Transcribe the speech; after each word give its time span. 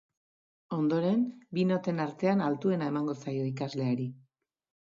Ondoren, 0.77 1.19
bi 1.57 1.67
noten 1.73 2.01
artean 2.07 2.43
altuena 2.47 2.91
emango 2.93 3.17
zaio 3.27 3.47
ikasleari. 3.55 4.09